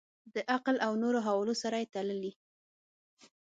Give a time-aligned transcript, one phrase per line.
[0.35, 2.31] د عقل او نورو حوالو سره یې تللي.